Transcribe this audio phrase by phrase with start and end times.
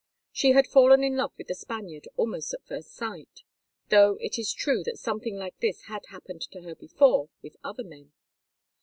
[0.31, 3.43] She had fallen in love with the Spaniard almost at first sight,
[3.89, 7.83] though it is true that something like this had happened to her before with other
[7.83, 8.11] men.